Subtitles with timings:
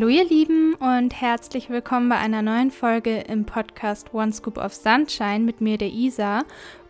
[0.00, 4.72] Hallo ihr Lieben und herzlich willkommen bei einer neuen Folge im Podcast One Scoop of
[4.72, 6.44] Sunshine mit mir, der Isa.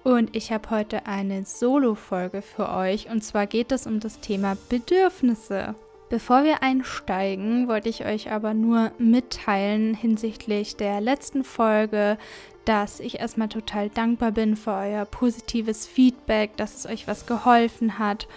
[0.04, 4.56] Und ich habe heute eine Solo-Folge für euch und zwar geht es um das Thema
[4.68, 5.74] Bedürfnisse.
[6.08, 12.16] Bevor wir einsteigen, wollte ich euch aber nur mitteilen hinsichtlich der letzten Folge,
[12.64, 17.98] dass ich erstmal total dankbar bin für euer positives Feedback, dass es euch was geholfen
[17.98, 18.28] hat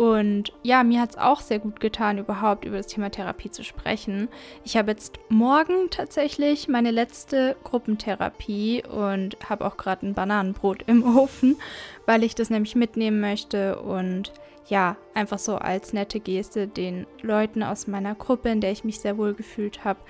[0.00, 3.62] und ja, mir hat es auch sehr gut getan, überhaupt über das Thema Therapie zu
[3.62, 4.30] sprechen.
[4.64, 11.04] Ich habe jetzt morgen tatsächlich meine letzte Gruppentherapie und habe auch gerade ein Bananenbrot im
[11.18, 11.58] Ofen,
[12.06, 14.32] weil ich das nämlich mitnehmen möchte und
[14.68, 19.00] ja, einfach so als nette Geste den Leuten aus meiner Gruppe, in der ich mich
[19.00, 20.00] sehr wohl gefühlt habe,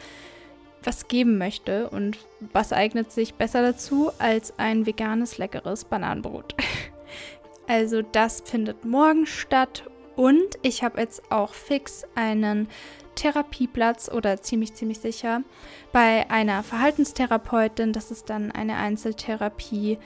[0.85, 1.91] was geben möchte.
[1.91, 2.17] Und
[2.53, 6.55] was eignet sich besser dazu als ein veganes, leckeres Bananenbrot?
[7.71, 9.85] Also das findet morgen statt
[10.17, 12.67] und ich habe jetzt auch fix einen
[13.15, 15.45] Therapieplatz oder ziemlich, ziemlich sicher
[15.93, 17.93] bei einer Verhaltenstherapeutin.
[17.93, 19.99] Das ist dann eine Einzeltherapie.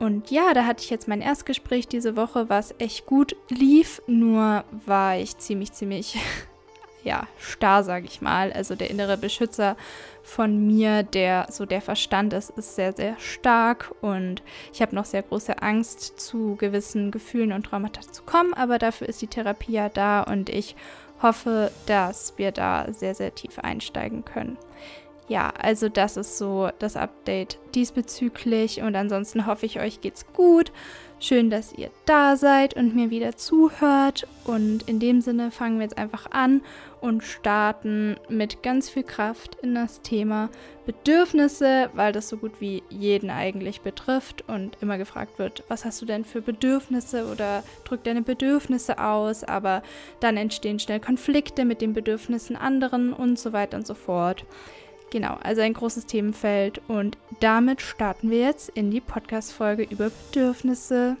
[0.00, 4.02] Und ja, da hatte ich jetzt mein Erstgespräch diese Woche, was echt gut lief.
[4.08, 6.18] Nur war ich ziemlich, ziemlich
[7.04, 8.52] ja, starr, sage ich mal.
[8.52, 9.76] Also der innere Beschützer
[10.24, 15.04] von mir, der so der Verstand ist, ist sehr, sehr stark und ich habe noch
[15.04, 19.72] sehr große Angst, zu gewissen Gefühlen und Traumata zu kommen, aber dafür ist die Therapie
[19.72, 20.74] ja da und ich
[21.22, 24.56] hoffe, dass wir da sehr, sehr tief einsteigen können.
[25.28, 30.72] Ja, also das ist so das Update diesbezüglich und ansonsten hoffe ich, euch geht's gut.
[31.26, 34.26] Schön, dass ihr da seid und mir wieder zuhört.
[34.44, 36.60] Und in dem Sinne fangen wir jetzt einfach an
[37.00, 40.50] und starten mit ganz viel Kraft in das Thema
[40.84, 46.02] Bedürfnisse, weil das so gut wie jeden eigentlich betrifft und immer gefragt wird, was hast
[46.02, 49.82] du denn für Bedürfnisse oder drück deine Bedürfnisse aus, aber
[50.20, 54.44] dann entstehen schnell Konflikte mit den Bedürfnissen anderen und so weiter und so fort.
[55.10, 61.16] Genau, also ein großes Themenfeld und damit starten wir jetzt in die Podcast-Folge über Bedürfnisse.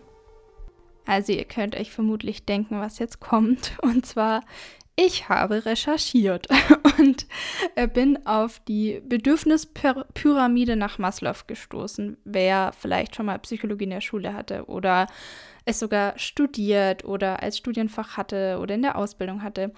[1.06, 3.76] Also ihr könnt euch vermutlich denken, was jetzt kommt.
[3.82, 4.42] Und zwar,
[4.96, 6.48] ich habe recherchiert
[6.98, 7.26] und
[7.92, 12.16] bin auf die Bedürfnispyramide nach Maslow gestoßen.
[12.24, 15.08] Wer vielleicht schon mal Psychologie in der Schule hatte oder
[15.64, 19.72] es sogar studiert oder als Studienfach hatte oder in der Ausbildung hatte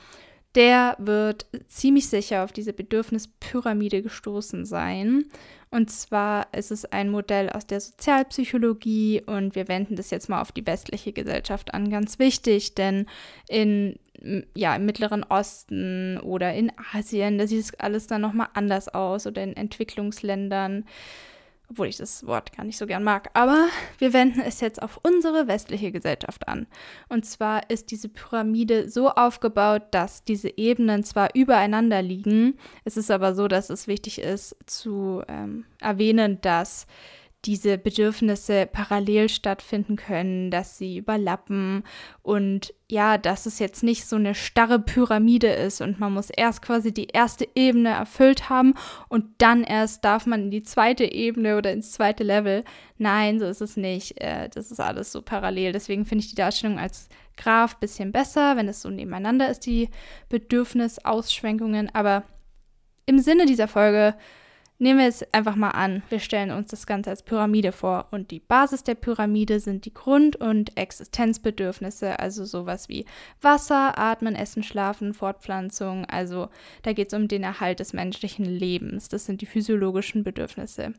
[0.56, 5.26] der wird ziemlich sicher auf diese Bedürfnispyramide gestoßen sein.
[5.70, 10.40] Und zwar ist es ein Modell aus der Sozialpsychologie und wir wenden das jetzt mal
[10.40, 11.90] auf die westliche Gesellschaft an.
[11.90, 13.06] Ganz wichtig, denn
[13.48, 13.98] in
[14.54, 19.26] ja, im Mittleren Osten oder in Asien, da sieht es alles dann nochmal anders aus
[19.26, 20.84] oder in Entwicklungsländern
[21.70, 23.30] obwohl ich das Wort gar nicht so gern mag.
[23.34, 23.66] Aber
[23.98, 26.66] wir wenden es jetzt auf unsere westliche Gesellschaft an.
[27.08, 33.10] Und zwar ist diese Pyramide so aufgebaut, dass diese Ebenen zwar übereinander liegen, es ist
[33.10, 36.86] aber so, dass es wichtig ist zu ähm, erwähnen, dass
[37.46, 41.84] diese Bedürfnisse parallel stattfinden können, dass sie überlappen
[42.22, 46.62] und ja, dass es jetzt nicht so eine starre Pyramide ist und man muss erst
[46.62, 48.74] quasi die erste Ebene erfüllt haben
[49.08, 52.64] und dann erst darf man in die zweite Ebene oder ins zweite Level.
[52.98, 54.20] Nein, so ist es nicht.
[54.20, 55.72] Äh, das ist alles so parallel.
[55.72, 59.66] Deswegen finde ich die Darstellung als Graph ein bisschen besser, wenn es so nebeneinander ist,
[59.66, 59.90] die
[60.28, 61.94] Bedürfnisausschwenkungen.
[61.94, 62.24] Aber
[63.04, 64.14] im Sinne dieser Folge
[64.78, 68.08] Nehmen wir es einfach mal an, wir stellen uns das Ganze als Pyramide vor.
[68.10, 73.06] Und die Basis der Pyramide sind die Grund- und Existenzbedürfnisse, also sowas wie
[73.40, 76.50] Wasser, Atmen, Essen, Schlafen, Fortpflanzung, also
[76.82, 80.92] da geht es um den Erhalt des menschlichen Lebens, das sind die physiologischen Bedürfnisse.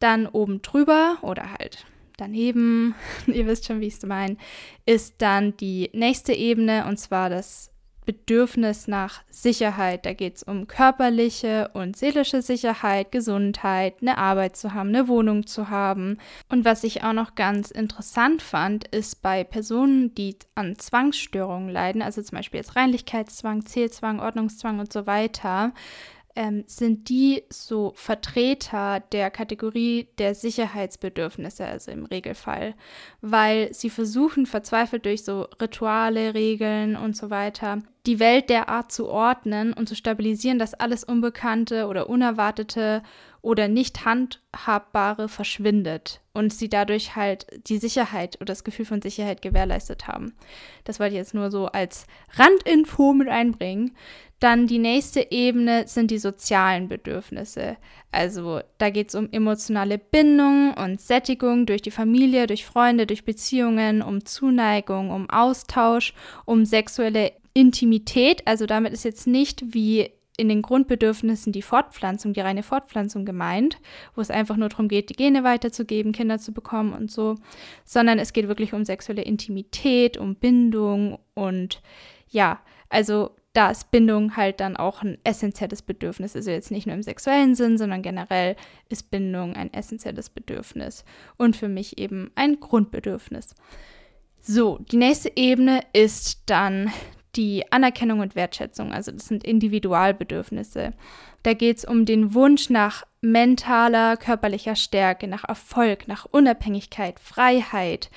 [0.00, 1.86] Dann oben drüber oder halt
[2.18, 2.94] daneben,
[3.26, 4.36] ihr wisst schon, wie ich es meine,
[4.84, 7.70] ist dann die nächste Ebene und zwar das
[8.08, 10.06] Bedürfnis nach Sicherheit.
[10.06, 15.46] Da geht es um körperliche und seelische Sicherheit, Gesundheit, eine Arbeit zu haben, eine Wohnung
[15.46, 16.16] zu haben.
[16.48, 22.00] Und was ich auch noch ganz interessant fand, ist bei Personen, die an Zwangsstörungen leiden,
[22.00, 25.74] also zum Beispiel jetzt Reinlichkeitszwang, Zählzwang, Ordnungszwang und so weiter,
[26.38, 32.74] ähm, sind die so Vertreter der Kategorie der Sicherheitsbedürfnisse, also im Regelfall,
[33.20, 39.08] weil sie versuchen verzweifelt durch so Rituale, Regeln und so weiter die Welt derart zu
[39.08, 43.02] ordnen und zu stabilisieren, dass alles Unbekannte oder Unerwartete
[43.48, 49.40] oder nicht handhabbare verschwindet und sie dadurch halt die Sicherheit oder das Gefühl von Sicherheit
[49.40, 50.34] gewährleistet haben.
[50.84, 53.96] Das wollte ich jetzt nur so als Randinfo mit einbringen.
[54.38, 57.78] Dann die nächste Ebene sind die sozialen Bedürfnisse.
[58.12, 63.24] Also da geht es um emotionale Bindung und Sättigung durch die Familie, durch Freunde, durch
[63.24, 66.12] Beziehungen, um Zuneigung, um Austausch,
[66.44, 68.46] um sexuelle Intimität.
[68.46, 73.78] Also damit ist jetzt nicht wie in den Grundbedürfnissen die Fortpflanzung, die reine Fortpflanzung gemeint,
[74.14, 77.34] wo es einfach nur darum geht, die Gene weiterzugeben, Kinder zu bekommen und so,
[77.84, 81.82] sondern es geht wirklich um sexuelle Intimität, um Bindung und
[82.30, 86.36] ja, also da ist Bindung halt dann auch ein essentielles Bedürfnis.
[86.36, 88.54] Also jetzt nicht nur im sexuellen Sinn, sondern generell
[88.88, 91.04] ist Bindung ein essentielles Bedürfnis
[91.36, 93.56] und für mich eben ein Grundbedürfnis.
[94.40, 96.92] So, die nächste Ebene ist dann
[97.36, 98.92] die Anerkennung und Wertschätzung.
[98.92, 100.92] Also das sind Individualbedürfnisse.
[101.42, 108.10] Da geht es um den Wunsch nach mentaler, körperlicher Stärke, nach Erfolg, nach Unabhängigkeit, Freiheit,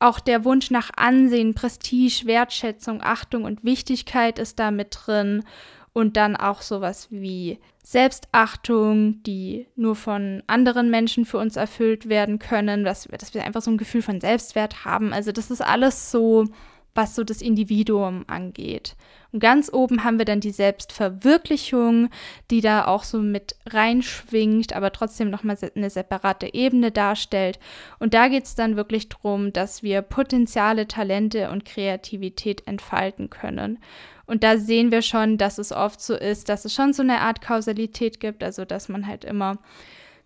[0.00, 5.44] auch der Wunsch nach Ansehen, Prestige, Wertschätzung, Achtung und Wichtigkeit ist da mit drin.
[5.92, 12.38] Und dann auch sowas wie Selbstachtung, die nur von anderen Menschen für uns erfüllt werden
[12.38, 15.12] können, dass, dass wir einfach so ein Gefühl von Selbstwert haben.
[15.12, 16.46] Also das ist alles so
[16.94, 18.96] was so das Individuum angeht.
[19.32, 22.08] Und ganz oben haben wir dann die Selbstverwirklichung,
[22.50, 27.60] die da auch so mit reinschwingt, aber trotzdem nochmal eine separate Ebene darstellt.
[28.00, 33.78] Und da geht es dann wirklich darum, dass wir Potenziale, Talente und Kreativität entfalten können.
[34.26, 37.20] Und da sehen wir schon, dass es oft so ist, dass es schon so eine
[37.20, 39.58] Art Kausalität gibt, also dass man halt immer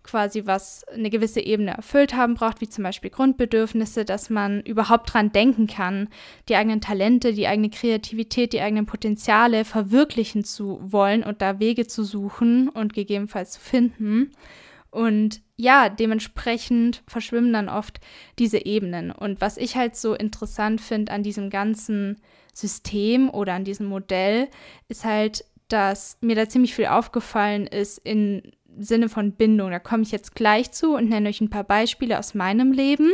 [0.05, 5.13] quasi was eine gewisse Ebene erfüllt haben braucht, wie zum Beispiel Grundbedürfnisse, dass man überhaupt
[5.13, 6.09] dran denken kann,
[6.47, 11.87] die eigenen Talente, die eigene Kreativität, die eigenen Potenziale verwirklichen zu wollen und da Wege
[11.87, 14.31] zu suchen und gegebenenfalls zu finden.
[14.91, 17.99] Und ja, dementsprechend verschwimmen dann oft
[18.39, 19.11] diese Ebenen.
[19.11, 22.21] Und was ich halt so interessant finde an diesem ganzen
[22.53, 24.47] System oder an diesem Modell,
[24.87, 29.71] ist halt, dass mir da ziemlich viel aufgefallen ist in Sinne von Bindung.
[29.71, 33.11] Da komme ich jetzt gleich zu und nenne euch ein paar Beispiele aus meinem Leben.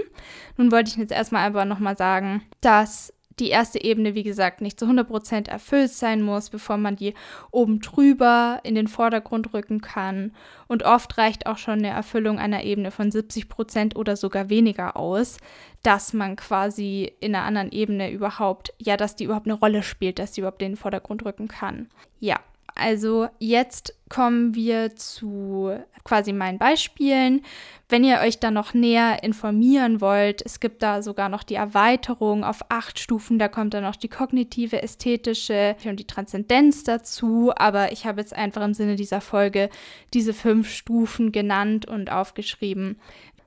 [0.57, 4.79] Nun wollte ich jetzt erstmal aber nochmal sagen, dass die erste Ebene, wie gesagt, nicht
[4.79, 7.13] zu 100% erfüllt sein muss, bevor man die
[7.49, 10.33] oben drüber in den Vordergrund rücken kann.
[10.67, 15.37] Und oft reicht auch schon eine Erfüllung einer Ebene von 70% oder sogar weniger aus,
[15.81, 20.19] dass man quasi in einer anderen Ebene überhaupt, ja, dass die überhaupt eine Rolle spielt,
[20.19, 21.87] dass die überhaupt in den Vordergrund rücken kann.
[22.19, 22.39] Ja,
[22.75, 25.73] also jetzt kommen wir zu
[26.03, 27.44] quasi meinen Beispielen.
[27.88, 32.44] Wenn ihr euch da noch näher informieren wollt, es gibt da sogar noch die Erweiterung
[32.44, 33.38] auf acht Stufen.
[33.38, 37.51] Da kommt dann noch die kognitive, ästhetische und die Transzendenz dazu.
[37.56, 39.69] Aber ich habe jetzt einfach im Sinne dieser Folge
[40.13, 43.00] diese fünf Stufen genannt und aufgeschrieben.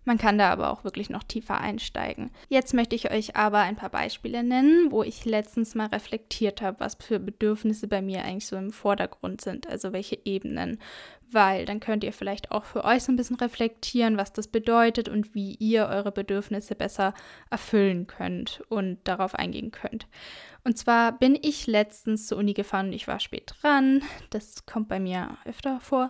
[0.05, 2.31] Man kann da aber auch wirklich noch tiefer einsteigen.
[2.49, 6.81] Jetzt möchte ich euch aber ein paar Beispiele nennen, wo ich letztens mal reflektiert habe,
[6.81, 10.79] was für Bedürfnisse bei mir eigentlich so im Vordergrund sind, also welche Ebenen.
[11.31, 15.09] Weil dann könnt ihr vielleicht auch für euch so ein bisschen reflektieren, was das bedeutet
[15.09, 17.15] und wie ihr eure Bedürfnisse besser
[17.51, 20.07] erfüllen könnt und darauf eingehen könnt.
[20.67, 24.03] Und zwar bin ich letztens zur Uni gefahren und ich war spät dran.
[24.31, 26.09] Das kommt bei mir öfter vor.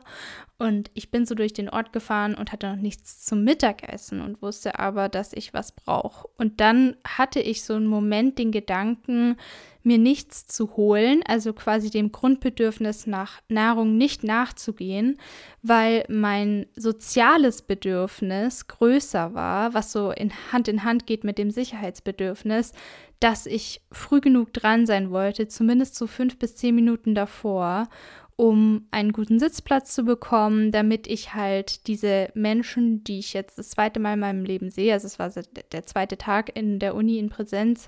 [0.58, 4.40] Und ich bin so durch den Ort gefahren und hatte noch nichts zum Mittagessen und
[4.40, 6.28] wusste aber, dass ich was brauche.
[6.38, 9.36] Und dann hatte ich so einen Moment den Gedanken,
[9.84, 15.18] mir nichts zu holen, also quasi dem Grundbedürfnis nach Nahrung nicht nachzugehen,
[15.62, 21.50] weil mein soziales Bedürfnis größer war, was so in Hand in Hand geht mit dem
[21.50, 22.72] Sicherheitsbedürfnis,
[23.24, 27.88] dass ich früh genug dran sein wollte, zumindest so fünf bis zehn Minuten davor
[28.36, 33.70] um einen guten Sitzplatz zu bekommen, damit ich halt diese Menschen, die ich jetzt das
[33.70, 37.18] zweite Mal in meinem Leben sehe, also es war der zweite Tag in der Uni
[37.18, 37.86] in Präsenz,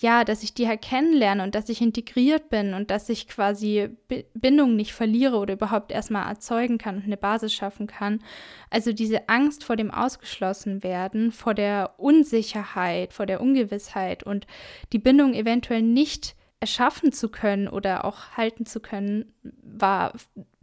[0.00, 3.90] ja, dass ich die halt kennenlerne und dass ich integriert bin und dass ich quasi
[4.32, 8.22] Bindung nicht verliere oder überhaupt erstmal erzeugen kann und eine Basis schaffen kann.
[8.70, 14.46] Also diese Angst vor dem Ausgeschlossenwerden, vor der Unsicherheit, vor der Ungewissheit und
[14.94, 20.14] die Bindung eventuell nicht erschaffen zu können oder auch halten zu können, war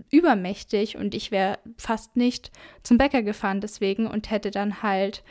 [0.10, 2.52] übermächtig und ich wäre fast nicht
[2.82, 5.24] zum Bäcker gefahren deswegen und hätte dann halt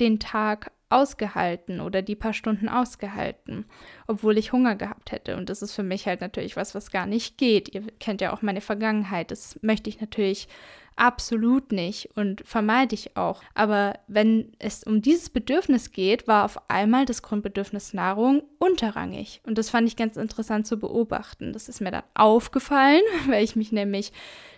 [0.00, 3.64] den Tag ausgehalten oder die paar Stunden ausgehalten,
[4.06, 5.36] obwohl ich Hunger gehabt hätte.
[5.36, 7.74] Und das ist für mich halt natürlich was, was gar nicht geht.
[7.74, 9.30] Ihr kennt ja auch meine Vergangenheit.
[9.30, 10.48] Das möchte ich natürlich
[10.96, 13.42] Absolut nicht und vermeide ich auch.
[13.54, 19.40] Aber wenn es um dieses Bedürfnis geht, war auf einmal das Grundbedürfnis Nahrung unterrangig.
[19.44, 21.52] Und das fand ich ganz interessant zu beobachten.
[21.52, 24.12] Das ist mir dann aufgefallen, weil ich mich nämlich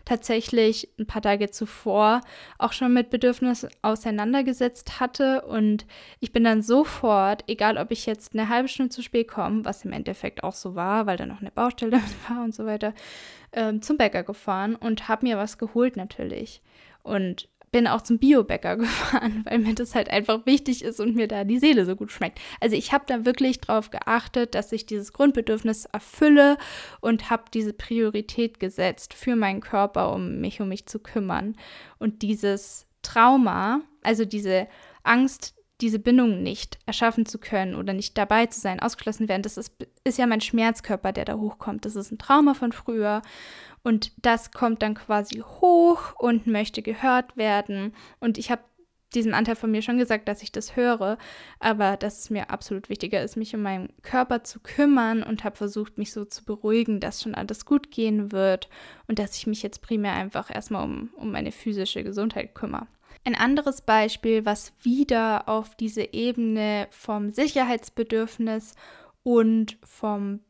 [0.07, 2.23] tatsächlich ein paar Tage zuvor
[2.59, 5.43] auch schon mit Bedürfnissen auseinandergesetzt hatte.
[5.43, 5.85] Und
[6.21, 9.85] ich bin dann sofort, egal ob ich jetzt eine halbe Stunde zu spät komme, was
[9.85, 12.95] im Endeffekt auch so war, weil da noch eine Baustelle war und so weiter,
[13.53, 16.63] ähm, zum Bäcker gefahren und habe mir was geholt natürlich.
[17.03, 21.29] Und bin auch zum Biobäcker gefahren, weil mir das halt einfach wichtig ist und mir
[21.29, 22.41] da die Seele so gut schmeckt.
[22.59, 26.57] Also ich habe da wirklich drauf geachtet, dass ich dieses Grundbedürfnis erfülle
[27.03, 31.55] und habe diese Priorität gesetzt für meinen Körper, um mich um mich zu kümmern.
[31.99, 34.69] Und dieses Trauma, also diese
[35.03, 39.59] Angst, diese Bindung nicht erschaffen zu können oder nicht dabei zu sein, ausgeschlossen werden, das
[39.59, 41.85] ist, ist ja mein Schmerzkörper, der da hochkommt.
[41.85, 43.21] Das ist ein Trauma von früher
[43.87, 47.95] und das kommt dann quasi hoch und möchte gehört werden.
[48.19, 48.65] Und ich habe
[49.15, 51.19] diesem Anteil von mir schon gesagt, dass ich das höre,
[51.61, 55.55] aber dass es mir absolut wichtiger ist, mich um meinen Körper zu kümmern und habe
[55.55, 58.69] versucht, mich so zu beruhigen, dass schon alles gut gehen wird
[59.07, 62.89] und dass ich mich jetzt primär einfach erstmal um, um meine physische Gesundheit kümmere.
[63.23, 68.75] Ein anderes Beispiel, was wieder auf diese Ebene vom Sicherheitsbedürfnis
[69.23, 70.41] und vom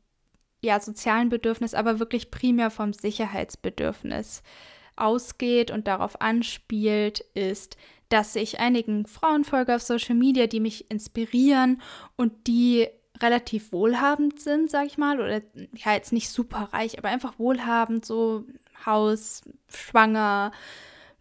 [0.66, 4.42] ja, sozialen Bedürfnis, aber wirklich primär vom Sicherheitsbedürfnis
[4.96, 7.76] ausgeht und darauf anspielt, ist,
[8.08, 11.80] dass ich einigen Frauen folge auf Social Media, die mich inspirieren
[12.16, 12.88] und die
[13.23, 15.40] relativ wohlhabend sind, sag ich mal, oder
[15.75, 18.44] ja, jetzt nicht super reich, aber einfach wohlhabend, so
[18.85, 20.52] Haus, schwanger,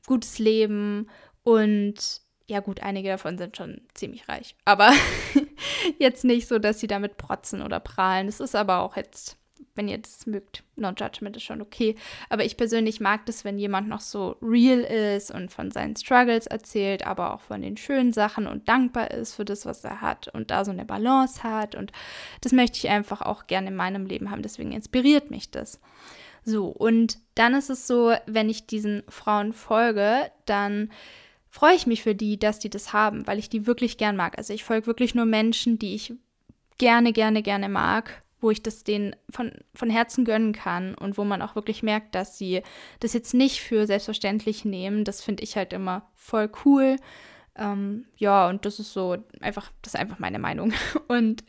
[0.08, 1.08] gutes Leben
[1.44, 4.92] und ja gut, einige davon sind schon ziemlich reich, aber
[6.00, 8.28] jetzt nicht so, dass sie damit protzen oder prahlen.
[8.28, 9.38] Es ist aber auch jetzt,
[9.76, 11.96] wenn ihr das mögt, No-Judgment ist schon okay.
[12.30, 16.48] Aber ich persönlich mag das, wenn jemand noch so real ist und von seinen Struggles
[16.48, 20.28] erzählt, aber auch von den schönen Sachen und dankbar ist für das, was er hat
[20.30, 21.76] und da so eine Balance hat.
[21.76, 21.92] Und
[22.42, 24.42] das möchte ich einfach auch gerne in meinem Leben haben.
[24.42, 25.80] Deswegen inspiriert mich das.
[26.46, 30.92] So, und dann ist es so, wenn ich diesen Frauen folge, dann
[31.56, 34.38] freue ich mich für die, dass die das haben, weil ich die wirklich gern mag.
[34.38, 36.14] Also ich folge wirklich nur Menschen, die ich
[36.78, 41.24] gerne, gerne, gerne mag, wo ich das denen von, von Herzen gönnen kann und wo
[41.24, 42.62] man auch wirklich merkt, dass sie
[43.00, 45.06] das jetzt nicht für selbstverständlich nehmen.
[45.06, 46.98] Das finde ich halt immer voll cool.
[47.56, 50.74] Ähm, ja, und das ist so einfach, das ist einfach meine Meinung.
[51.08, 51.46] Und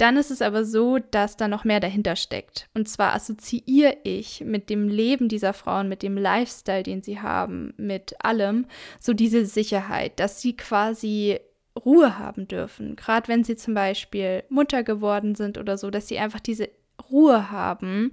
[0.00, 2.68] dann ist es aber so, dass da noch mehr dahinter steckt.
[2.74, 7.74] Und zwar assoziiere ich mit dem Leben dieser Frauen, mit dem Lifestyle, den sie haben,
[7.76, 8.66] mit allem,
[8.98, 11.38] so diese Sicherheit, dass sie quasi
[11.84, 12.96] Ruhe haben dürfen.
[12.96, 16.70] Gerade wenn sie zum Beispiel Mutter geworden sind oder so, dass sie einfach diese
[17.10, 18.12] Ruhe haben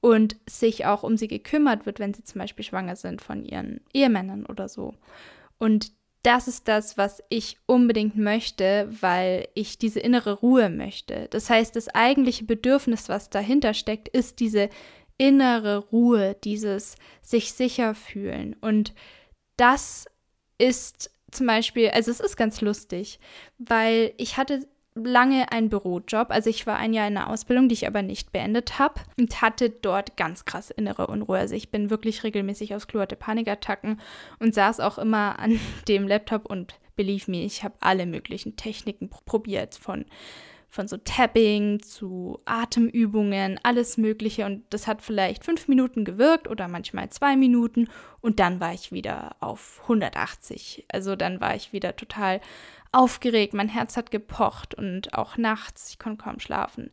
[0.00, 3.80] und sich auch um sie gekümmert wird, wenn sie zum Beispiel schwanger sind von ihren
[3.92, 4.94] Ehemännern oder so.
[5.58, 5.92] Und
[6.26, 11.28] das ist das, was ich unbedingt möchte, weil ich diese innere Ruhe möchte.
[11.30, 14.68] Das heißt, das eigentliche Bedürfnis, was dahinter steckt, ist diese
[15.18, 18.56] innere Ruhe, dieses sich sicher fühlen.
[18.60, 18.92] Und
[19.56, 20.06] das
[20.58, 23.20] ist zum Beispiel, also es ist ganz lustig,
[23.58, 26.30] weil ich hatte lange einen Bürojob.
[26.30, 29.42] Also ich war ein Jahr in einer Ausbildung, die ich aber nicht beendet habe und
[29.42, 31.38] hatte dort ganz krass innere Unruhe.
[31.38, 34.00] Also ich bin wirklich regelmäßig aufs Klo, hatte Panikattacken
[34.38, 39.10] und saß auch immer an dem Laptop und believe me, ich habe alle möglichen Techniken
[39.26, 40.06] probiert von
[40.68, 44.44] von so Tapping zu Atemübungen, alles Mögliche.
[44.44, 47.88] Und das hat vielleicht fünf Minuten gewirkt oder manchmal zwei Minuten.
[48.20, 50.84] Und dann war ich wieder auf 180.
[50.92, 52.40] Also dann war ich wieder total
[52.96, 56.90] aufgeregt, mein Herz hat gepocht und auch nachts, ich konnte kaum schlafen.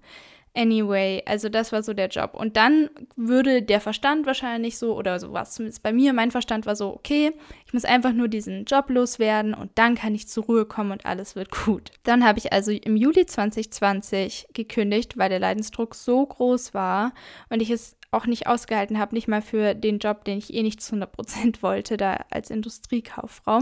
[0.55, 2.35] Anyway, also das war so der Job.
[2.35, 6.67] Und dann würde der Verstand wahrscheinlich so, oder so was zumindest bei mir, mein Verstand
[6.67, 7.31] war so, okay,
[7.65, 11.07] ich muss einfach nur diesen Job loswerden und dann kann ich zur Ruhe kommen und
[11.07, 11.91] alles wird gut.
[12.03, 17.13] Dann habe ich also im Juli 2020 gekündigt, weil der Leidensdruck so groß war
[17.49, 20.61] und ich es auch nicht ausgehalten habe, nicht mal für den Job, den ich eh
[20.61, 23.61] nicht zu 100% wollte, da als Industriekauffrau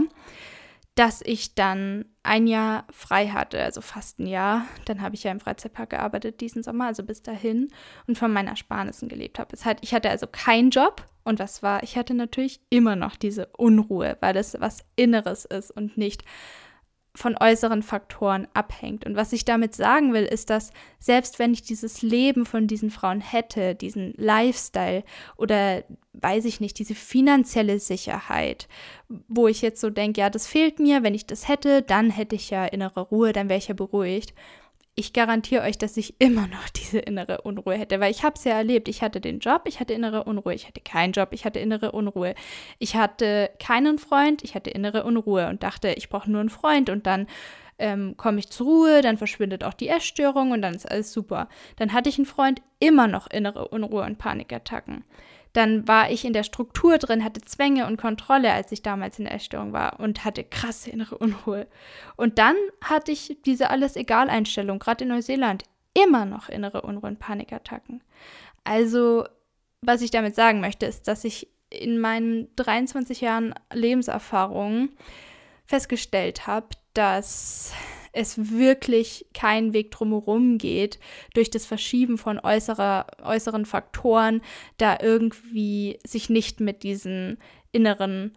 [0.94, 4.66] dass ich dann ein Jahr frei hatte, also fast ein Jahr.
[4.84, 7.68] Dann habe ich ja im Freizeitpark gearbeitet diesen Sommer, also bis dahin
[8.06, 9.56] und von meinen Ersparnissen gelebt habe.
[9.80, 11.82] ich hatte also keinen Job und was war?
[11.82, 16.24] Ich hatte natürlich immer noch diese Unruhe, weil das was Inneres ist und nicht
[17.14, 19.04] von äußeren Faktoren abhängt.
[19.04, 22.90] Und was ich damit sagen will, ist, dass selbst wenn ich dieses Leben von diesen
[22.90, 25.04] Frauen hätte, diesen Lifestyle
[25.36, 28.66] oder weiß ich nicht, diese finanzielle Sicherheit,
[29.28, 32.34] wo ich jetzt so denke, ja, das fehlt mir, wenn ich das hätte, dann hätte
[32.34, 34.34] ich ja innere Ruhe, dann wäre ich ja beruhigt
[34.94, 38.44] ich garantiere euch, dass ich immer noch diese innere Unruhe hätte, weil ich habe es
[38.44, 38.88] ja erlebt.
[38.88, 41.92] Ich hatte den Job, ich hatte innere Unruhe, ich hatte keinen Job, ich hatte innere
[41.92, 42.34] Unruhe.
[42.78, 46.90] Ich hatte keinen Freund, ich hatte innere Unruhe und dachte, ich brauche nur einen Freund
[46.90, 47.26] und dann
[47.78, 51.48] ähm, komme ich zur Ruhe, dann verschwindet auch die Essstörung und dann ist alles super.
[51.76, 55.04] Dann hatte ich einen Freund, immer noch innere Unruhe und Panikattacken.
[55.52, 59.26] Dann war ich in der Struktur drin, hatte Zwänge und Kontrolle, als ich damals in
[59.26, 61.66] der Essstörung war und hatte krasse innere Unruhe.
[62.16, 68.02] Und dann hatte ich diese Alles-Egal-Einstellung, gerade in Neuseeland, immer noch innere Unruhe und Panikattacken.
[68.64, 69.26] Also,
[69.82, 74.90] was ich damit sagen möchte, ist, dass ich in meinen 23 Jahren Lebenserfahrung
[75.66, 77.72] festgestellt habe, dass
[78.12, 80.98] es wirklich keinen Weg drumherum geht,
[81.34, 84.42] durch das Verschieben von äußerer, äußeren Faktoren,
[84.78, 87.38] da irgendwie sich nicht mit diesen
[87.72, 88.36] inneren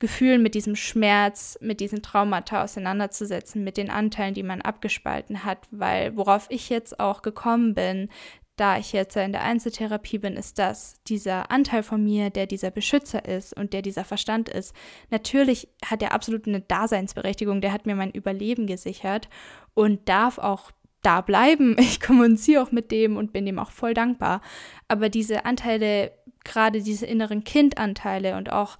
[0.00, 5.58] Gefühlen, mit diesem Schmerz, mit diesen Traumata auseinanderzusetzen, mit den Anteilen, die man abgespalten hat,
[5.70, 8.10] weil worauf ich jetzt auch gekommen bin,
[8.56, 12.70] da ich jetzt in der Einzeltherapie bin, ist das dieser Anteil von mir, der dieser
[12.70, 14.74] Beschützer ist und der dieser Verstand ist.
[15.10, 19.28] Natürlich hat er absolut eine Daseinsberechtigung, der hat mir mein Überleben gesichert
[19.74, 20.70] und darf auch
[21.02, 21.76] da bleiben.
[21.80, 24.40] Ich kommuniziere auch mit dem und bin dem auch voll dankbar.
[24.88, 26.12] Aber diese Anteile,
[26.44, 28.78] gerade diese inneren Kindanteile und auch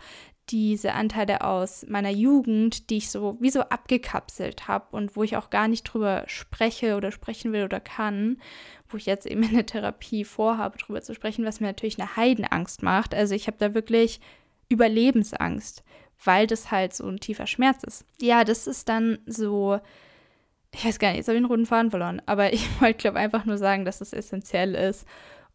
[0.50, 5.36] diese Anteile aus meiner Jugend, die ich so wie so abgekapselt habe und wo ich
[5.36, 8.38] auch gar nicht drüber spreche oder sprechen will oder kann,
[8.88, 12.16] wo ich jetzt eben in der Therapie vorhabe, drüber zu sprechen, was mir natürlich eine
[12.16, 13.14] Heidenangst macht.
[13.14, 14.20] Also ich habe da wirklich
[14.68, 15.82] Überlebensangst,
[16.22, 18.04] weil das halt so ein tiefer Schmerz ist.
[18.20, 19.80] Ja, das ist dann so,
[20.74, 23.18] ich weiß gar nicht, jetzt habe ich den roten Faden verloren, aber ich wollte, glaube
[23.18, 25.06] einfach nur sagen, dass es das essentiell ist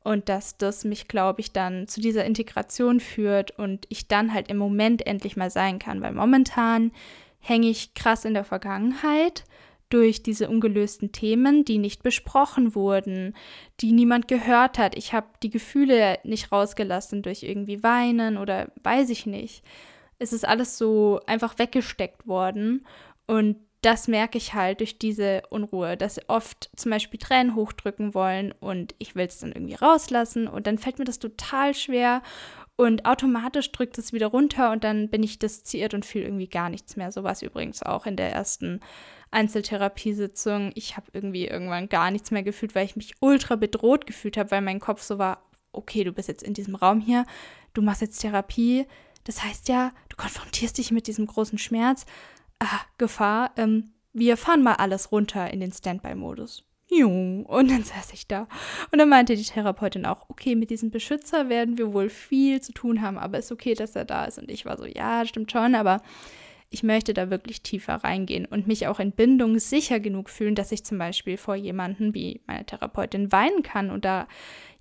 [0.03, 4.49] und dass das mich, glaube ich, dann zu dieser Integration führt und ich dann halt
[4.49, 6.91] im Moment endlich mal sein kann, weil momentan
[7.39, 9.43] hänge ich krass in der Vergangenheit
[9.89, 13.35] durch diese ungelösten Themen, die nicht besprochen wurden,
[13.81, 14.95] die niemand gehört hat.
[14.95, 19.63] Ich habe die Gefühle nicht rausgelassen durch irgendwie Weinen oder weiß ich nicht.
[20.19, 22.85] Es ist alles so einfach weggesteckt worden
[23.25, 28.13] und das merke ich halt durch diese Unruhe, dass sie oft zum Beispiel Tränen hochdrücken
[28.13, 32.21] wollen und ich will es dann irgendwie rauslassen und dann fällt mir das total schwer
[32.75, 36.69] und automatisch drückt es wieder runter und dann bin ich dissoziiert und fühle irgendwie gar
[36.69, 37.11] nichts mehr.
[37.11, 38.81] So war es übrigens auch in der ersten
[39.31, 40.71] Einzeltherapiesitzung.
[40.75, 44.51] Ich habe irgendwie irgendwann gar nichts mehr gefühlt, weil ich mich ultra bedroht gefühlt habe,
[44.51, 47.25] weil mein Kopf so war, okay, du bist jetzt in diesem Raum hier,
[47.73, 48.85] du machst jetzt Therapie.
[49.25, 52.05] Das heißt ja, du konfrontierst dich mit diesem großen Schmerz
[52.59, 56.65] ah, Gefahr, ähm, wir fahren mal alles runter in den Standby-Modus.
[57.47, 58.47] Und dann saß ich da.
[58.91, 62.73] Und dann meinte die Therapeutin auch, okay, mit diesem Beschützer werden wir wohl viel zu
[62.73, 64.39] tun haben, aber ist okay, dass er da ist.
[64.39, 66.01] Und ich war so, ja, stimmt schon, aber
[66.71, 70.71] ich möchte da wirklich tiefer reingehen und mich auch in Bindung sicher genug fühlen, dass
[70.71, 74.27] ich zum Beispiel vor jemanden wie meine Therapeutin weinen kann und da,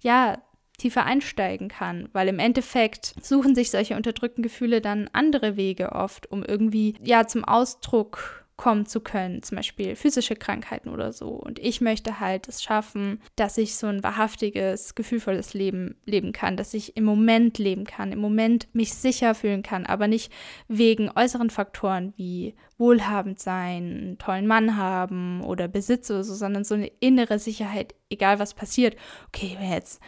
[0.00, 0.38] ja,
[0.79, 6.31] tiefer einsteigen kann, weil im Endeffekt suchen sich solche unterdrückten Gefühle dann andere Wege oft,
[6.31, 11.29] um irgendwie ja zum Ausdruck kommen zu können, zum Beispiel physische Krankheiten oder so.
[11.29, 16.57] Und ich möchte halt es schaffen, dass ich so ein wahrhaftiges, gefühlvolles Leben leben kann,
[16.57, 20.33] dass ich im Moment leben kann, im Moment mich sicher fühlen kann, aber nicht
[20.67, 26.64] wegen äußeren Faktoren wie wohlhabend sein, einen tollen Mann haben oder Besitz oder so, sondern
[26.64, 28.97] so eine innere Sicherheit, egal was passiert.
[29.29, 30.01] Okay, jetzt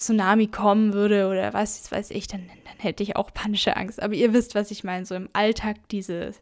[0.00, 4.02] Tsunami kommen würde oder was weiß ich, dann, dann hätte ich auch panische Angst.
[4.02, 6.32] Aber ihr wisst, was ich meine, so im Alltag diese,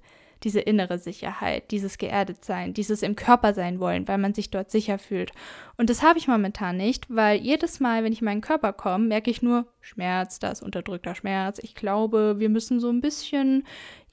[0.45, 4.99] diese innere Sicherheit, dieses Geerdetsein, dieses im Körper sein wollen, weil man sich dort sicher
[4.99, 5.33] fühlt.
[5.77, 9.07] Und das habe ich momentan nicht, weil jedes Mal, wenn ich in meinen Körper komme,
[9.07, 11.59] merke ich nur Schmerz, da ist unterdrückter Schmerz.
[11.61, 13.67] Ich glaube, wir müssen so ein bisschen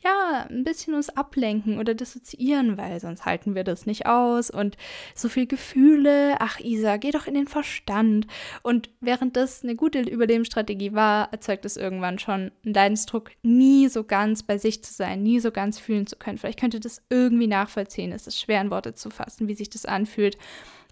[0.04, 4.52] ja, ein bisschen uns ablenken oder dissoziieren, weil sonst halten wir das nicht aus.
[4.52, 4.78] Und
[5.16, 8.28] so viel Gefühle, ach Isa, geh doch in den Verstand.
[8.62, 14.04] Und während das eine gute Überlebensstrategie war, erzeugt es irgendwann schon einen Leidensdruck, nie so
[14.04, 16.38] ganz bei sich zu sein, nie so ganz fühlen zu können.
[16.38, 18.12] Vielleicht könnt ihr das irgendwie nachvollziehen.
[18.12, 20.38] Es ist schwer in Worte zu fassen, wie sich das anfühlt.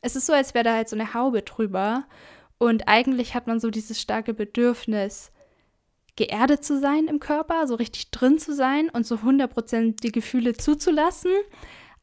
[0.02, 2.06] Es ist so, als wäre da halt so eine Haube drüber.
[2.58, 5.33] Und eigentlich hat man so dieses starke Bedürfnis,
[6.16, 10.54] geerdet zu sein im Körper, so richtig drin zu sein und so 100% die Gefühle
[10.54, 11.32] zuzulassen.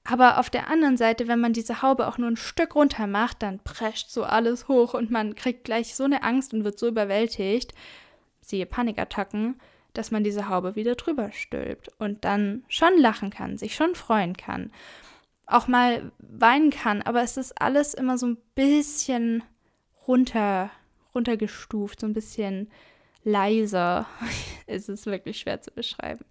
[0.04, 3.42] Aber auf der anderen Seite, wenn man diese Haube auch nur ein Stück runter macht,
[3.42, 6.88] dann prescht so alles hoch und man kriegt gleich so eine Angst und wird so
[6.88, 7.74] überwältigt,
[8.40, 9.60] siehe Panikattacken,
[9.92, 14.36] dass man diese Haube wieder drüber stülpt und dann schon lachen kann, sich schon freuen
[14.36, 14.72] kann,
[15.46, 19.42] auch mal weinen kann, aber es ist alles immer so ein bisschen
[20.06, 20.70] runter,
[21.14, 22.70] runtergestuft, so ein bisschen
[23.24, 24.06] leiser.
[24.66, 26.24] es ist wirklich schwer zu beschreiben.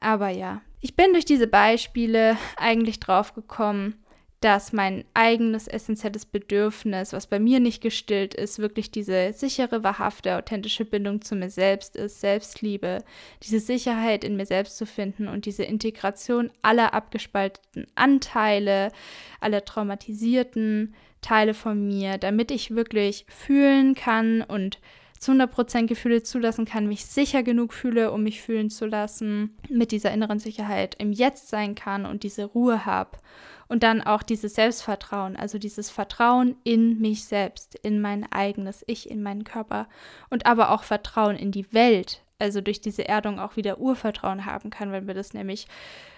[0.00, 4.04] Aber ja, ich bin durch diese Beispiele eigentlich drauf gekommen,
[4.44, 10.36] dass mein eigenes essentielles Bedürfnis, was bei mir nicht gestillt ist, wirklich diese sichere, wahrhafte,
[10.36, 13.02] authentische Bindung zu mir selbst ist, Selbstliebe,
[13.42, 18.92] diese Sicherheit in mir selbst zu finden und diese Integration aller abgespalteten Anteile,
[19.40, 24.78] aller traumatisierten Teile von mir, damit ich wirklich fühlen kann und
[25.24, 29.90] zu 100% Gefühle zulassen kann, mich sicher genug fühle, um mich fühlen zu lassen, mit
[29.90, 33.18] dieser inneren Sicherheit im Jetzt sein kann und diese Ruhe habe.
[33.66, 39.10] Und dann auch dieses Selbstvertrauen, also dieses Vertrauen in mich selbst, in mein eigenes Ich,
[39.10, 39.88] in meinen Körper
[40.28, 42.22] und aber auch Vertrauen in die Welt.
[42.38, 45.66] also durch diese Erdung auch wieder Urvertrauen haben kann, weil mir das nämlich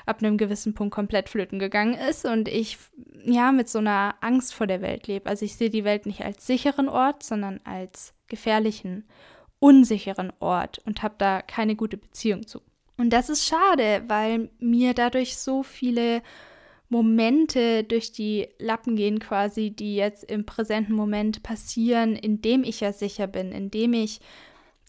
[0.04, 2.78] ab einem gewissen Punkt komplett flöten gegangen ist und ich
[3.24, 5.28] ja mit so einer Angst vor der Welt lebe.
[5.28, 9.04] Also ich sehe die Welt nicht als sicheren Ort, sondern als gefährlichen,
[9.58, 12.60] unsicheren Ort und habe da keine gute Beziehung zu.
[12.98, 16.22] Und das ist schade, weil mir dadurch so viele
[16.88, 22.92] Momente durch die Lappen gehen quasi, die jetzt im präsenten Moment passieren, indem ich ja
[22.92, 24.20] sicher bin, indem ich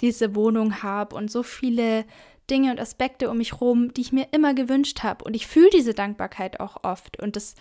[0.02, 2.06] diese Wohnung habe und so viele
[2.50, 5.26] Dinge und Aspekte um mich herum, die ich mir immer gewünscht habe.
[5.26, 7.19] Und ich fühle diese Dankbarkeit auch oft.
[7.21, 7.56] Und das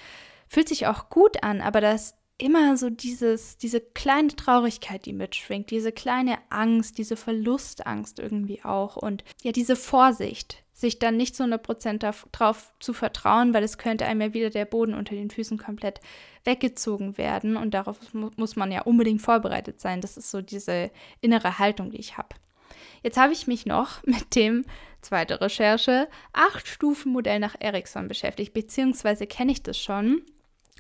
[0.48, 5.70] fühlt sich auch gut an, aber das immer so dieses, diese kleine Traurigkeit, die mitschwingt,
[5.70, 11.44] diese kleine Angst, diese Verlustangst irgendwie auch und ja, diese Vorsicht, sich dann nicht zu
[11.44, 11.98] 100%
[12.32, 16.00] darauf zu vertrauen, weil es könnte einem ja wieder der Boden unter den Füßen komplett
[16.44, 20.02] weggezogen werden und darauf muss man ja unbedingt vorbereitet sein.
[20.02, 20.90] Das ist so diese
[21.22, 22.36] innere Haltung, die ich habe.
[23.02, 24.66] Jetzt habe ich mich noch mit dem,
[25.00, 30.22] zweite Recherche, Acht-Stufen-Modell nach Ericsson beschäftigt, beziehungsweise kenne ich das schon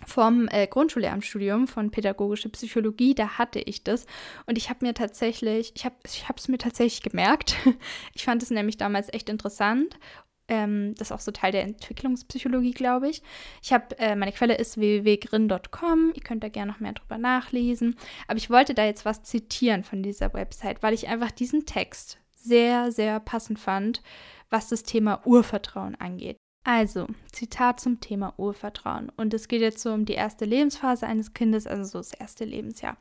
[0.04, 4.06] vom äh, Grundschullehramtsstudium von pädagogische Psychologie, da hatte ich das
[4.46, 7.56] und ich habe mir tatsächlich, ich habe ich es mir tatsächlich gemerkt.
[8.14, 9.98] Ich fand es nämlich damals echt interessant.
[10.48, 13.22] Ähm, das ist auch so Teil der Entwicklungspsychologie, glaube ich.
[13.62, 16.12] Ich habe, äh, meine Quelle ist www.grin.com.
[16.14, 17.96] Ihr könnt da gerne noch mehr drüber nachlesen.
[18.28, 22.18] Aber ich wollte da jetzt was zitieren von dieser Website, weil ich einfach diesen Text
[22.34, 24.02] sehr, sehr passend fand,
[24.48, 26.36] was das Thema Urvertrauen angeht.
[26.68, 29.12] Also, Zitat zum Thema Urvertrauen.
[29.16, 32.44] Und es geht jetzt so um die erste Lebensphase eines Kindes, also so das erste
[32.44, 32.96] Lebensjahr.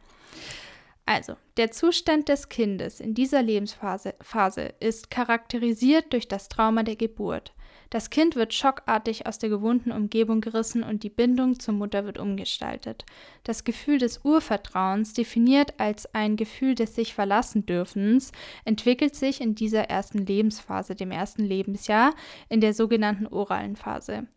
[1.07, 6.95] Also, der Zustand des Kindes in dieser Lebensphase Phase ist charakterisiert durch das Trauma der
[6.95, 7.53] Geburt.
[7.95, 12.17] Das Kind wird schockartig aus der gewohnten Umgebung gerissen und die Bindung zur Mutter wird
[12.17, 13.05] umgestaltet.
[13.45, 18.33] Das Gefühl des Urvertrauens, definiert als ein Gefühl des sich verlassen dürfens,
[18.65, 22.13] entwickelt sich in dieser ersten Lebensphase, dem ersten Lebensjahr,
[22.49, 24.27] in der sogenannten oralen Phase.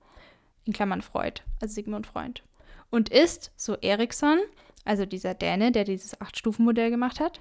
[0.64, 2.42] In Klammern Freud, also Sigmund Freud.
[2.90, 4.38] Und ist, so Erikson,
[4.84, 7.40] also dieser Däne, der dieses Acht-Stufen-Modell gemacht hat,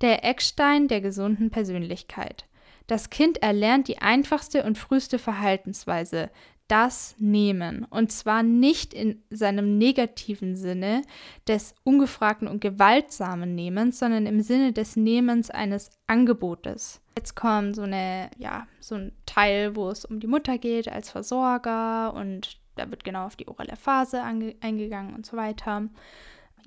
[0.00, 2.46] der Eckstein der gesunden Persönlichkeit.
[2.88, 6.30] Das Kind erlernt die einfachste und früheste Verhaltensweise,
[6.68, 7.84] das Nehmen.
[7.84, 11.02] Und zwar nicht in seinem negativen Sinne
[11.46, 17.00] des ungefragten und gewaltsamen Nehmens, sondern im Sinne des Nehmens eines Angebotes.
[17.16, 21.10] Jetzt kommt so eine, ja, so ein Teil, wo es um die Mutter geht als
[21.10, 25.88] Versorger und da wird genau auf die orale Phase eingegangen und so weiter.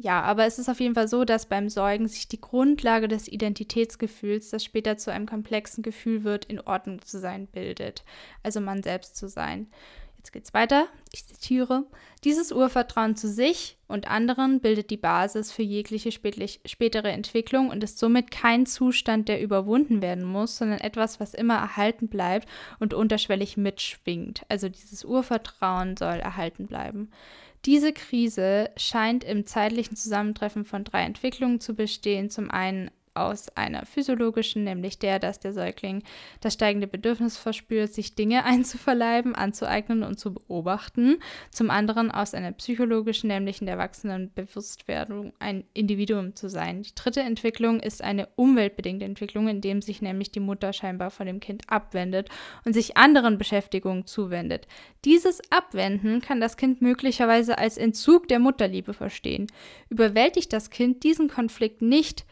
[0.04, 3.28] Ja, aber es ist auf jeden Fall so, dass beim Säugen sich die Grundlage des
[3.28, 8.04] Identitätsgefühls, das später zu einem komplexen Gefühl wird, in Ordnung zu sein, bildet.
[8.42, 9.68] Also man selbst zu sein.
[10.18, 10.88] Jetzt geht's weiter.
[11.14, 11.86] Ich zitiere.
[12.24, 18.00] Dieses Urvertrauen zu sich und anderen bildet die Basis für jegliche spätere Entwicklung und ist
[18.00, 22.48] somit kein Zustand, der überwunden werden muss, sondern etwas, was immer erhalten bleibt
[22.80, 24.46] und unterschwellig mitschwingt.
[24.50, 27.12] Also dieses Urvertrauen soll erhalten bleiben.
[27.66, 32.30] Diese Krise scheint im zeitlichen Zusammentreffen von drei Entwicklungen zu bestehen.
[32.30, 36.04] Zum einen aus einer physiologischen, nämlich der, dass der Säugling
[36.40, 41.18] das steigende Bedürfnis verspürt, sich Dinge einzuverleiben, anzueignen und zu beobachten.
[41.52, 46.84] Zum anderen aus einer psychologischen, nämlich in der wachsenden Bewusstwerdung, ein Individuum zu sein.
[46.84, 51.26] Die dritte Entwicklung ist eine umweltbedingte Entwicklung, in dem sich nämlich die Mutter scheinbar von
[51.26, 52.30] dem Kind abwendet
[52.66, 54.68] und sich anderen Beschäftigungen zuwendet.
[55.06, 59.48] Dieses Abwenden kann das Kind möglicherweise als Entzug der Mutterliebe verstehen.
[59.90, 62.26] Überwältigt das Kind diesen Konflikt nicht,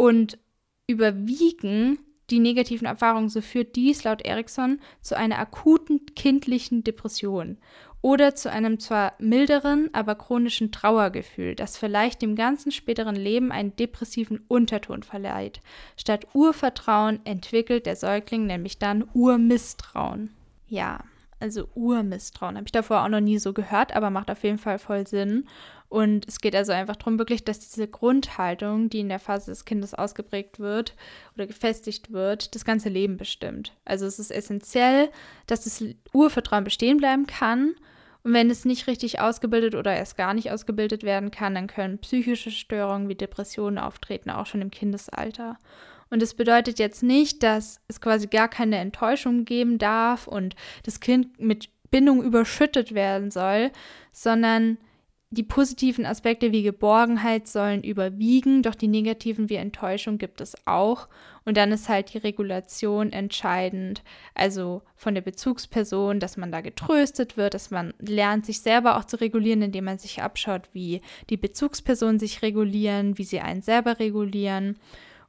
[0.00, 0.38] und
[0.86, 1.98] überwiegen
[2.30, 7.58] die negativen Erfahrungen, so führt dies laut Erikson zu einer akuten kindlichen Depression
[8.00, 13.76] oder zu einem zwar milderen, aber chronischen Trauergefühl, das vielleicht dem ganzen späteren Leben einen
[13.76, 15.60] depressiven Unterton verleiht.
[15.98, 20.30] Statt Urvertrauen entwickelt der Säugling nämlich dann Urmisstrauen.
[20.66, 21.00] Ja,
[21.40, 22.56] also Urmisstrauen.
[22.56, 25.46] Habe ich davor auch noch nie so gehört, aber macht auf jeden Fall voll Sinn.
[25.90, 29.64] Und es geht also einfach darum, wirklich, dass diese Grundhaltung, die in der Phase des
[29.64, 30.94] Kindes ausgeprägt wird
[31.34, 33.74] oder gefestigt wird, das ganze Leben bestimmt.
[33.84, 35.10] Also es ist essentiell,
[35.48, 37.74] dass das Urvertrauen bestehen bleiben kann.
[38.22, 41.98] Und wenn es nicht richtig ausgebildet oder erst gar nicht ausgebildet werden kann, dann können
[41.98, 45.58] psychische Störungen wie Depressionen auftreten, auch schon im Kindesalter.
[46.08, 51.00] Und das bedeutet jetzt nicht, dass es quasi gar keine Enttäuschung geben darf und das
[51.00, 53.72] Kind mit Bindung überschüttet werden soll,
[54.12, 54.78] sondern
[55.32, 61.08] die positiven Aspekte wie Geborgenheit sollen überwiegen, doch die negativen wie Enttäuschung gibt es auch.
[61.44, 64.02] Und dann ist halt die Regulation entscheidend,
[64.34, 69.04] also von der Bezugsperson, dass man da getröstet wird, dass man lernt, sich selber auch
[69.04, 74.00] zu regulieren, indem man sich abschaut, wie die Bezugspersonen sich regulieren, wie sie einen selber
[74.00, 74.80] regulieren.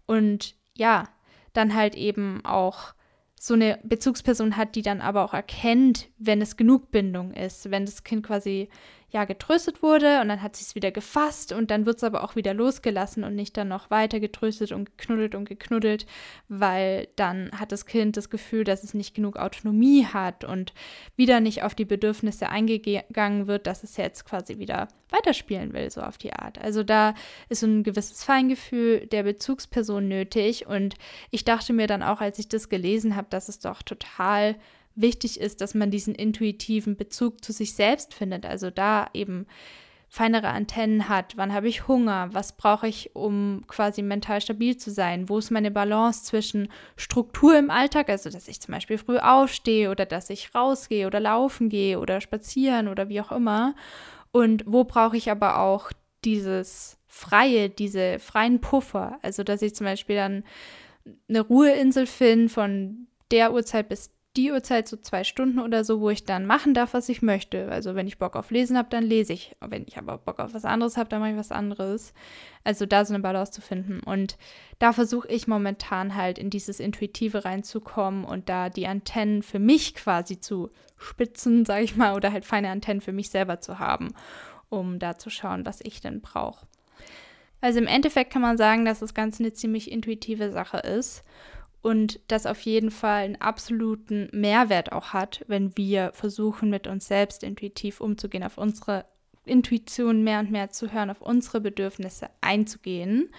[0.08, 1.10] Und ja,
[1.54, 2.96] dann halt eben auch
[3.40, 7.86] so eine Bezugsperson hat, die dann aber auch erkennt, wenn es genug Bindung ist, wenn
[7.86, 8.70] das Kind quasi
[9.12, 12.24] ja getröstet wurde und dann hat sie es wieder gefasst und dann wird es aber
[12.24, 16.06] auch wieder losgelassen und nicht dann noch weiter getröstet und geknuddelt und geknuddelt,
[16.48, 20.74] weil dann hat das Kind das Gefühl, dass es nicht genug Autonomie hat und
[21.18, 26.02] wieder nicht auf die Bedürfnisse eingegangen wird, dass es jetzt quasi wieder weiterspielen will, so
[26.02, 26.58] auf die Art.
[26.60, 27.14] Also da
[27.50, 30.96] ist so ein gewisses Feingefühl der Bezugsperson nötig und
[31.32, 34.56] ich dachte mir dann auch, als ich das gelesen habe, dass es doch total
[34.96, 38.46] wichtig ist, dass man diesen intuitiven Bezug zu sich selbst findet.
[38.46, 39.48] Also da eben
[40.14, 44.92] feinere Antennen hat, wann habe ich Hunger, was brauche ich, um quasi mental stabil zu
[44.92, 49.20] sein, wo ist meine Balance zwischen Struktur im Alltag, also dass ich zum Beispiel früh
[49.20, 53.74] aufstehe oder dass ich rausgehe oder laufen gehe oder spazieren oder wie auch immer.
[54.34, 55.94] Und wo brauche ich aber auch
[56.26, 60.44] dieses freie, diese freien Puffer, also dass ich zum Beispiel dann
[61.30, 66.10] eine Ruheinsel finde von der Uhrzeit bis die Uhrzeit, so zwei Stunden oder so, wo
[66.10, 67.70] ich dann machen darf, was ich möchte.
[67.70, 69.56] Also wenn ich Bock auf Lesen habe, dann lese ich.
[69.60, 72.14] Wenn ich aber Bock auf was anderes habe, dann mache ich was anderes.
[72.64, 74.00] Also da so eine Balance zu finden.
[74.00, 74.38] Und
[74.80, 79.96] da versuche ich momentan halt in dieses Intuitive reinzukommen und da die Antennen für mich
[79.96, 84.14] quasi zu spitzen, sage ich mal, oder halt feine Antennen für mich selber zu haben,
[84.70, 86.66] um da zu schauen, was ich denn brauche.
[87.60, 91.24] Also im Endeffekt kann man sagen, dass das Ganze eine ziemlich intuitive Sache ist
[91.82, 97.08] und das auf jeden Fall einen absoluten Mehrwert auch hat, wenn wir versuchen, mit uns
[97.08, 99.06] selbst intuitiv umzugehen, auf unsere
[99.46, 103.30] Intuition mehr und mehr zu hören, auf unsere Bedürfnisse einzugehen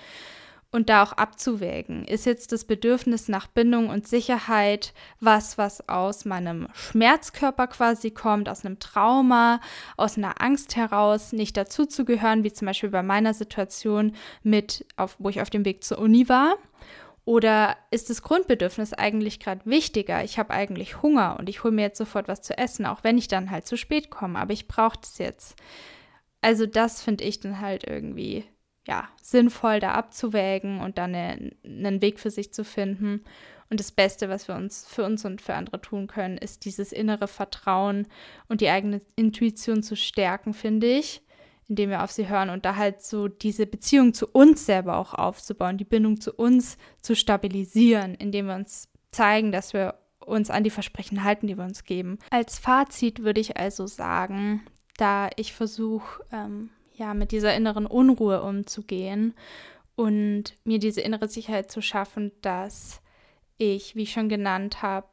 [0.72, 2.05] und da auch abzuwägen.
[2.07, 8.48] Ist jetzt das Bedürfnis nach Bindung und Sicherheit was, was aus meinem Schmerzkörper quasi kommt,
[8.48, 9.61] aus einem Trauma,
[9.96, 15.28] aus einer Angst heraus, nicht dazuzugehören, wie zum Beispiel bei meiner Situation mit, auf, wo
[15.28, 16.57] ich auf dem Weg zur Uni war?
[17.25, 20.25] Oder ist das Grundbedürfnis eigentlich gerade wichtiger?
[20.25, 23.17] Ich habe eigentlich Hunger und ich hole mir jetzt sofort was zu essen, auch wenn
[23.17, 25.57] ich dann halt zu spät komme, aber ich brauche das jetzt.
[26.41, 28.45] Also das finde ich dann halt irgendwie,
[28.89, 33.23] ja, sinnvoll da abzuwägen und dann eine, einen Weg für sich zu finden.
[33.71, 36.93] Und das Beste, was wir uns für uns und für andere tun können, ist dieses
[36.93, 38.09] innere Vertrauen
[38.49, 41.23] und die eigene Intuition zu stärken, finde ich
[41.73, 45.15] indem wir auf sie hören und da halt so diese Beziehung zu uns selber auch
[45.15, 50.65] aufzubauen, die Bindung zu uns zu stabilisieren, indem wir uns zeigen, dass wir uns an
[50.65, 52.19] die Versprechen halten, die wir uns geben.
[52.29, 54.61] Als Fazit würde ich also sagen,
[54.99, 59.33] da ich versuche, ähm, ja, mit dieser inneren Unruhe umzugehen
[59.97, 63.01] und mir diese innere Sicherheit zu schaffen, dass
[63.57, 65.09] ich, wie ich schon genannt habe,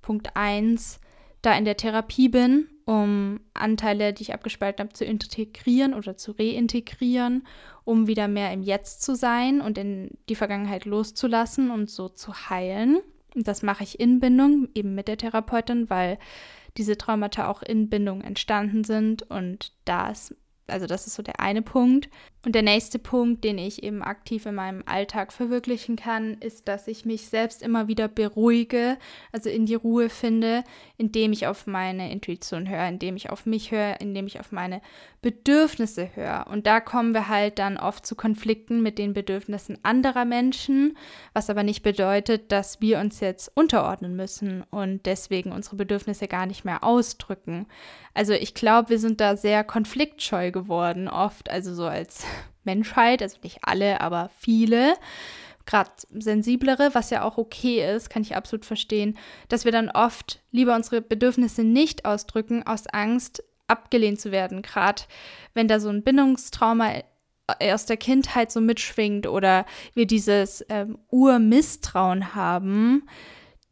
[0.00, 1.00] Punkt 1,
[1.46, 6.32] da in der Therapie bin um Anteile, die ich abgespalten habe, zu integrieren oder zu
[6.32, 7.46] reintegrieren,
[7.84, 12.50] um wieder mehr im Jetzt zu sein und in die Vergangenheit loszulassen und so zu
[12.50, 13.00] heilen.
[13.34, 16.18] Und das mache ich in Bindung, eben mit der Therapeutin, weil
[16.76, 20.34] diese Traumata auch in Bindung entstanden sind und da ist
[20.66, 22.08] also das ist so der eine Punkt.
[22.44, 26.88] Und der nächste Punkt, den ich eben aktiv in meinem Alltag verwirklichen kann, ist, dass
[26.88, 28.98] ich mich selbst immer wieder beruhige,
[29.32, 30.62] also in die Ruhe finde,
[30.98, 34.82] indem ich auf meine Intuition höre, indem ich auf mich höre, indem ich auf meine
[35.22, 36.46] Bedürfnisse höre.
[36.50, 40.98] Und da kommen wir halt dann oft zu Konflikten mit den Bedürfnissen anderer Menschen,
[41.32, 46.44] was aber nicht bedeutet, dass wir uns jetzt unterordnen müssen und deswegen unsere Bedürfnisse gar
[46.44, 47.66] nicht mehr ausdrücken.
[48.12, 52.24] Also ich glaube, wir sind da sehr konfliktscheu geworden, oft, also so als
[52.64, 54.94] Menschheit, also nicht alle, aber viele
[55.66, 59.16] gerade sensiblere, was ja auch okay ist, kann ich absolut verstehen,
[59.48, 65.02] dass wir dann oft lieber unsere Bedürfnisse nicht ausdrücken aus Angst, abgelehnt zu werden, gerade
[65.54, 67.02] wenn da so ein Bindungstrauma
[67.60, 73.06] aus der Kindheit so mitschwingt oder wir dieses ähm, Urmisstrauen haben,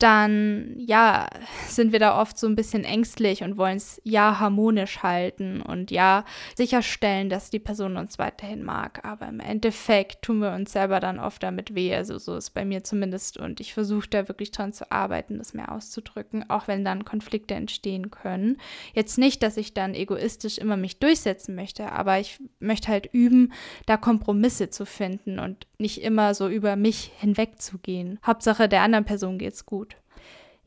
[0.02, 1.28] dann ja,
[1.68, 5.90] sind wir da oft so ein bisschen ängstlich und wollen es ja harmonisch halten und
[5.90, 6.24] ja
[6.56, 9.04] sicherstellen, dass die Person uns weiterhin mag.
[9.04, 11.94] Aber im Endeffekt tun wir uns selber dann oft damit weh.
[11.94, 13.36] Also so ist bei mir zumindest.
[13.36, 17.54] Und ich versuche da wirklich dran zu arbeiten, das mehr auszudrücken, auch wenn dann Konflikte
[17.54, 18.58] entstehen können.
[18.94, 23.52] Jetzt nicht, dass ich dann egoistisch immer mich durchsetzen möchte, aber ich möchte halt üben,
[23.86, 28.18] da Kompromisse zu finden und nicht immer so über mich hinwegzugehen.
[28.24, 29.91] Hauptsache der anderen Person geht's gut.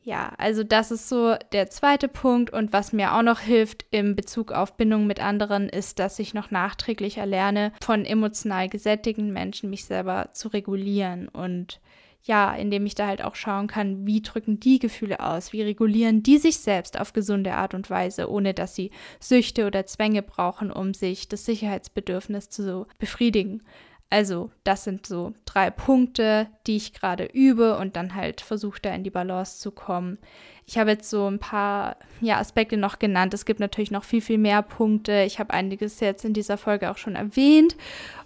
[0.06, 2.52] Ja, also das ist so der zweite Punkt.
[2.52, 6.32] Und was mir auch noch hilft im Bezug auf Bindung mit anderen ist, dass ich
[6.32, 11.26] noch nachträglich erlerne, von emotional gesättigten Menschen mich selber zu regulieren.
[11.26, 11.80] Und
[12.22, 16.22] ja, indem ich da halt auch schauen kann, wie drücken die Gefühle aus, wie regulieren
[16.22, 20.70] die sich selbst auf gesunde Art und Weise, ohne dass sie Süchte oder Zwänge brauchen,
[20.70, 23.60] um sich das Sicherheitsbedürfnis zu befriedigen.
[24.08, 28.94] Also das sind so drei Punkte, die ich gerade übe und dann halt versuche da
[28.94, 30.18] in die Balance zu kommen.
[30.64, 33.34] Ich habe jetzt so ein paar ja, Aspekte noch genannt.
[33.34, 35.22] Es gibt natürlich noch viel, viel mehr Punkte.
[35.22, 37.76] Ich habe einiges jetzt in dieser Folge auch schon erwähnt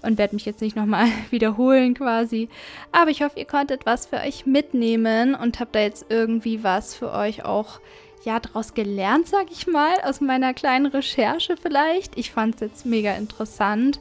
[0.02, 2.48] und werde mich jetzt nicht nochmal wiederholen quasi.
[2.92, 6.94] Aber ich hoffe, ihr konntet was für euch mitnehmen und habt da jetzt irgendwie was
[6.94, 7.80] für euch auch
[8.22, 12.18] ja, daraus gelernt, sag ich mal, aus meiner kleinen Recherche vielleicht.
[12.18, 13.98] Ich fand es jetzt mega interessant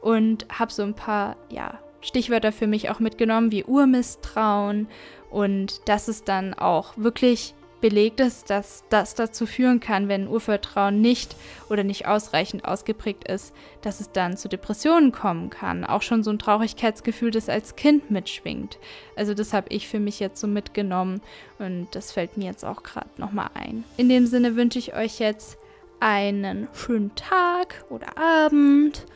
[0.00, 4.88] und habe so ein paar, ja, Stichwörter für mich auch mitgenommen, wie Urmisstrauen
[5.30, 11.00] und dass es dann auch wirklich belegt ist, dass das dazu führen kann, wenn Urvertrauen
[11.00, 11.34] nicht
[11.68, 15.84] oder nicht ausreichend ausgeprägt ist, dass es dann zu Depressionen kommen kann.
[15.84, 18.78] Auch schon so ein Traurigkeitsgefühl, das als Kind mitschwingt.
[19.16, 21.20] Also das habe ich für mich jetzt so mitgenommen
[21.58, 23.84] und das fällt mir jetzt auch gerade nochmal ein.
[23.96, 25.56] In dem Sinne wünsche ich euch jetzt
[26.00, 29.06] einen schönen Tag oder Abend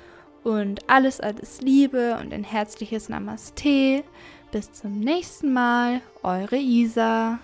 [0.44, 4.04] und alles, alles Liebe und ein herzliches Namaste.
[4.52, 7.40] Bis zum nächsten Mal, eure Isa.